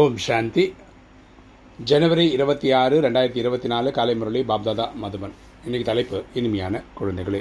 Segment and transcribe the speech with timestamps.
[0.00, 0.62] ஓம் சாந்தி.
[1.88, 5.34] ஜனவரி இருபத்தி ஆறு ரெண்டாயிரத்தி இருபத்தி நாலு காலை முரளி பாப்தாதா மதுபன்.
[5.64, 7.40] இன்னைக்கு தலைப்பு இனிமையான குழந்தைகளே.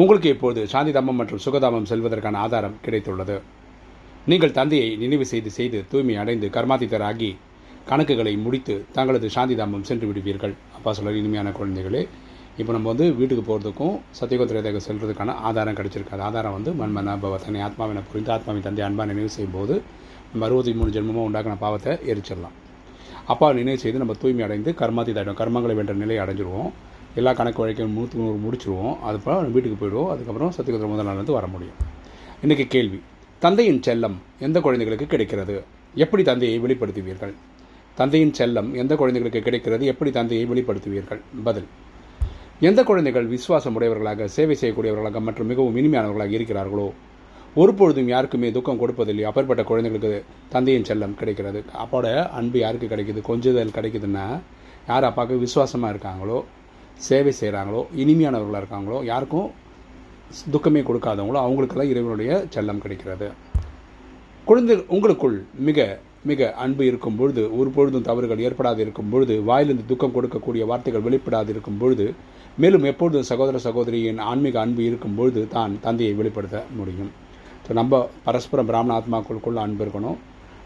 [0.00, 3.36] உங்களுக்கு இப்போது சாந்திதாமம் மற்றும் சுகதாமம் செல்வதற்கான ஆதாரம் கிடைத்துள்ளது.
[4.30, 7.30] நீங்கள் தந்தையை நினைவு செய்து செய்து தூய்மை அடைந்து கர்மாதித்தராகி
[7.90, 10.54] கணக்குகளை முடித்து தங்களது சாந்திதாமம் சென்று விடுவீர்கள்.
[10.78, 12.02] அப்பா சொல்கிற இனிமையான குழந்தைகளே.
[12.60, 16.22] இப்போ நம்ம வந்து வீட்டுக்கு போகிறதுக்கும் சத்தியகோத்திரதேக செல்வதற்கான ஆதாரம் கிடைச்சிருக்கு.
[16.28, 19.76] ஆதாரம் வந்து மண்மன பவ தன்னை ஆத்மாவினை புரிந்து ஆத்மாவின் தந்தை அன்பான நினைவு செய்யும் போது
[20.32, 22.56] நம்ம அறுபத்தி மூணு ஜென்மமாக உண்டாக்கின பாவத்தை எரிச்சிடலாம்.
[23.26, 26.70] அப்பா நினைவு செய்து நம்ம தூய்மை அடைந்து கர்மாதிதாயிடும் கர்மங்களை வென்ற நிலையை அடைஞ்சிருவோம்.
[27.14, 28.98] எல்லா கணக்கு வழக்கையும் நூற்றுக்கு நூறு முடிச்சிருவோம்.
[28.98, 30.08] அதுக்கப்புறம் வீட்டுக்கு போயிடுவோம்.
[30.08, 31.74] அதுக்கப்புறம் சத்தியகுதிர முதல் நாள் வந்து வர முடியும்.
[32.42, 33.00] இன்றைக்கி கேள்வி.
[33.38, 35.62] தந்தையின் செல்லம் எந்த குழந்தைகளுக்கு கிடைக்கிறது?
[35.94, 37.32] எப்படி தந்தையை வெளிப்படுத்துவீர்கள்?
[37.94, 39.86] தந்தையின் செல்லம் எந்த குழந்தைகளுக்கு கிடைக்கிறது?
[39.86, 41.20] எப்படி தந்தையை வெளிப்படுத்துவீர்கள்?
[41.44, 41.64] பதில்.
[42.60, 46.90] எந்த குழந்தைகள் விசுவாசம் உடையவர்களாக சேவை செய்யக்கூடியவர்களாக மற்றும் மிகவும் இனிமையானவர்களாக இருக்கிறார்களோ
[47.60, 49.24] ஒரு பொழுதும் யாருக்குமே துக்கம் கொடுப்பதில்லை.
[49.28, 50.12] அப்பேற்பட்ட குழந்தைகளுக்கு
[50.52, 51.60] தந்தையின் செல்லம் கிடைக்கிறது.
[51.82, 52.06] அப்போட
[52.38, 53.20] அன்பு யாருக்கு கிடைக்குது?
[53.30, 54.26] கொஞ்சுதல் கிடைக்குதுன்னா
[54.90, 56.38] யார் அப்பாவுக்கு விசுவாசமாக இருக்காங்களோ
[57.06, 59.50] சேவை செய்கிறாங்களோ இனிமையானவர்களாக இருக்காங்களோ யாருக்கும்
[60.54, 63.28] துக்கமே கொடுக்காதவங்களோ அவங்களுக்கெல்லாம் இறைவனுடைய செல்லம் கிடைக்கிறது.
[64.48, 65.36] குழந்தை உங்களுக்குள்
[65.68, 65.86] மிக
[66.30, 71.50] மிக அன்பு இருக்கும் பொழுது ஒரு பொழுதும் தவறுகள் ஏற்படாது இருக்கும் பொழுது வாயிலிருந்து துக்கம் கொடுக்கக்கூடிய வார்த்தைகள் வெளிப்படாது
[71.54, 72.06] இருக்கும் பொழுது
[72.62, 77.12] மேலும் எப்பொழுதும் சகோதர சகோதரியின் ஆன்மீக அன்பு இருக்கும் பொழுது தான் தந்தையை வெளிப்படுத்த முடியும்.
[77.66, 80.18] ஸோ நம்ம பரஸ்பரம் பிராமண ஆத்மாக்களுக்குள்ள அன்பு இருக்கணும்.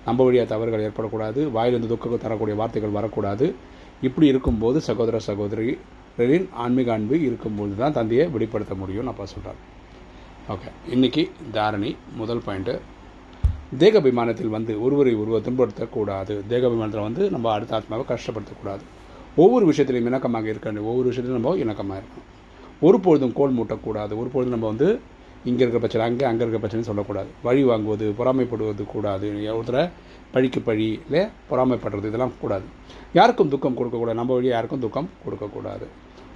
[0.07, 1.41] நம்ம வழியாக தவறுகள் ஏற்படக்கூடாது.
[1.57, 3.47] வாயிலிருந்து துக்கம் தரக்கூடிய வார்த்தைகள் வரக்கூடாது.
[4.07, 9.61] இப்படி இருக்கும்போது சகோதர சகோதரிகளின் ஆன்மீக அன்பு இருக்கும்போது தான் தந்தையை வெளிப்படுத்த முடியும்னு அப்பா சொல்கிறார்
[10.55, 11.23] ஓகே இன்றைக்கி
[11.57, 12.75] தாரணி முதல் பாயிண்ட்டு
[13.83, 18.85] தேகாபிமானத்தில் வந்து ஒருவரை ஒருவர் துன்படுத்தக்கூடாது தேகாபிமானத்தில் வந்து நம்ம அடுத்த ஆத்மாவை கஷ்டப்படுத்தக்கூடாது.
[19.43, 22.29] ஒவ்வொரு விஷயத்திலையும் இணக்கமாக இருக்க ஒவ்வொரு விஷயத்திலும் நம்ம இணக்கமாக இருக்கணும்.
[22.87, 24.13] ஒரு பொழுதும் கோல் மூட்டக்கூடாது.
[24.23, 24.89] ஒரு பொழுதும் நம்ம வந்து
[25.49, 27.31] இங்கே இருக்கிற பிரச்சனை அங்கே அங்கே இருக்கிற பிரச்சனை சொல்லக்கூடாது.
[27.47, 29.29] வழி வாங்குவது பொறாமைப்படுவது கூடாது.
[29.59, 29.85] ஒருத்தரை
[30.35, 32.67] பழிக்கு பழி இல்லை பொறாமைப்படுறது இதெல்லாம் கூடாது.
[33.19, 35.87] யாருக்கும் துக்கம் கொடுக்கக்கூடாது நம்ம வழியாக யாருக்கும் துக்கம் கொடுக்கக்கூடாது.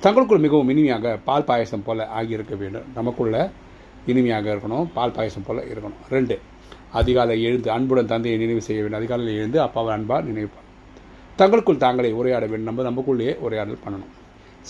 [0.04, 2.86] தங்களுக்குள் மிகவும் இனிமையாக பால் பாயசம் போல் ஆகியிருக்க வேண்டும்.
[2.98, 3.36] நமக்குள்ள
[4.10, 6.00] இனிமையாக இருக்கணும் பால் பாயசம் போல் இருக்கணும்.
[6.14, 6.36] ரெண்டு
[7.00, 9.00] அதிகாலை எழுந்து அன்புடன் தந்தையை நினைவு செய்ய வேண்டும்.
[9.00, 10.68] அதிகாலையில் எழுந்து அப்பாவை அன்பாக நினைவுப்பார்
[11.40, 12.68] தங்களுக்குள் தாங்களே உரையாட வேண்டும்.
[12.70, 14.14] நம்ம நமக்குள்ளேயே உரையாடல் பண்ணணும்.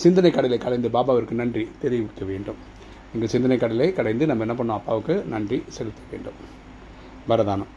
[0.01, 2.59] சிந்தனை கடலை கலைந்து பாபாவிற்கு நன்றி தெரிவிக்க வேண்டும்.
[3.15, 4.79] இந்த சிந்தனை கடலை கடைந்து நம்ம என்ன பண்ணோம்?
[4.79, 6.37] அப்பாவுக்கு நன்றி செலுத்த வேண்டும்.
[7.29, 7.71] வரதானம்.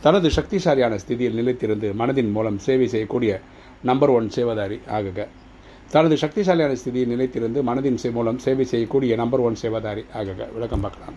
[0.00, 3.40] தனது சக்திசாலியான ஸ்திதியில் நிலைத்திருந்து மனதின் மூலம் சேவை செய்யக்கூடிய
[3.82, 5.26] நம்பர் ஒன் சேவதாரி ஆகுக.
[5.90, 10.52] தனது சக்திசாலியான ஸ்திதியில் நிலைத்திருந்து மனதின் மூலம் சேவை செய்யக்கூடிய நம்பர் ஒன் சேவதாரி ஆகுக.
[10.52, 11.16] விளக்கம் பார்க்கலாம்.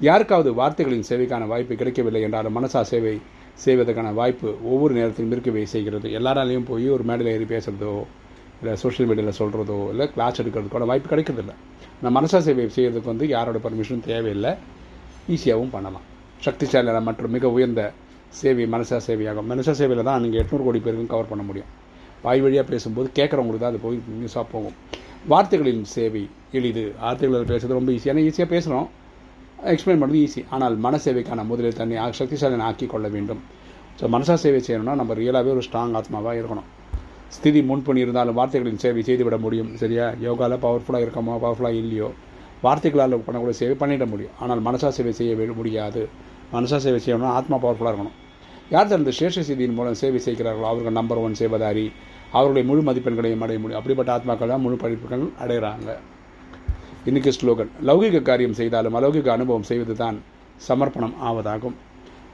[0.00, 3.20] யாருக்காவது வார்த்தைகளின் சேவைக்கான வாய்ப்பு கிடைக்கவில்லை என்றாலும் மனசா சேவை
[3.64, 6.08] செய்வதற்கான வாய்ப்பு ஒவ்வொரு நேரத்திலும் இருக்கவே செய்கிறது.
[6.08, 7.94] எல்லாராலையும் போய் ஒரு மேடையில் ஏறி பேசுகிறதோ
[8.62, 11.52] இல்லை சோஷியல் மீடியாவில் சொல்கிறதோ இல்லை கிளாஸ் எடுக்கிறதுக்கோட வாய்ப்பு கிடைக்கிறதில்ல.
[12.02, 14.52] நம்ம மனசா சேவை செய்கிறதுக்கு வந்து யாரோட பர்மிஷனும் தேவையில்லை.
[15.34, 16.04] ஈஸியாகவும் பண்ணலாம்.
[16.46, 17.82] சக்திசாலியான மற்றும் மிக உயர்ந்த
[18.40, 19.48] சேவை மனசா சேவையாகும்.
[19.52, 21.70] மனசா சேவையில் தான் நீங்கள் எட்நூறு கோடி பேருக்கும் கவர் பண்ண முடியும்.
[22.24, 24.76] வாய் வழியாக பேசும்போது கேட்குறவங்களுக்கு தான் அது போய் நியூஸாக போகும்.
[25.32, 26.22] வார்த்தைகளின் சேவை
[26.58, 26.84] எளிது.
[27.04, 28.88] வார்த்தைகளில் பேசுறது ரொம்ப ஈஸியான ஈஸியாக பேசுகிறோம்
[29.72, 33.42] எக்ஸ்பிளைன் பண்ணுறது ஈஸி ஆனால் மன சேவைக்கான முதலில் தன்னை சக்திசாலியை ஆக்கி கொள்ள வேண்டும்.
[33.98, 36.68] ஸோ மனசா சேவை செய்யணும்னா நம்ம ரியலாகவே ஒரு ஸ்ட்ராங் ஆத்மாவாக இருக்கணும்.
[37.36, 40.06] ஸ்திதி முன்பணி இருந்தாலும் வார்த்தைகளின் சேவை செய்துவிட முடியும் சரியா?
[40.26, 42.08] யோகாவில் பவர்ஃபுல்லாக இருக்கமோ பவர்ஃபுல்லாக இல்லையோ
[42.64, 44.34] வார்த்தைகளால் பண்ணக்கூடிய சேவை பண்ணிட முடியும்.
[44.42, 46.02] ஆனால் மனசா சேவை செய்ய முடியாது.
[46.54, 48.18] மனசா சேவை செய்யணும்னா ஆத்மா பவர்ஃபுல்லாக இருக்கணும்.
[48.74, 51.86] யார் தனது சேஷ செய்தியின் மூலம் சேவை செய்கிறார்களோ அவர்கள் நம்பர் ஒன் சேவதாரி.
[52.38, 53.80] அவருடைய முழு மதிப்பெண்களையும் அடைய முடியும்.
[53.80, 55.90] அப்படிப்பட்ட ஆத்மாக்கள் தான் முழு படிப்புகள் அடைகிறாங்க.
[57.08, 57.72] இன்னைக்கு ஸ்லோகன்.
[57.88, 60.18] லௌகிக காரியம் செய்தாலும் அலௌகிக அனுபவம் செய்வது தான்
[60.68, 61.76] சமர்ப்பணம் ஆவதாகும்.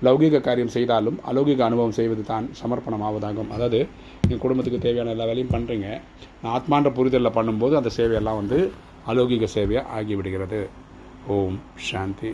[0.07, 3.79] லௌகிக காரியம் செய்தாலும் அலௌகிக அனுபவம் செய்வது தான் சமர்ப்பணம் ஆவதாகும் அதாவது
[4.31, 5.89] என் குடும்பத்துக்கு தேவையான எல்லா வேலையும் பண்ணுறீங்க
[6.57, 8.59] ஆத்மான்ற புரிதலில் பண்ணும்போது அந்த சேவையெல்லாம் வந்து
[9.07, 10.61] அலௌகிக சேவையாக ஆகிவிடுகிறது.
[11.37, 11.59] ஓம்
[11.91, 12.33] சாந்தி.